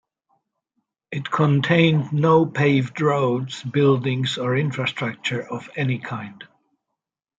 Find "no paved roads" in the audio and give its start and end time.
2.11-3.61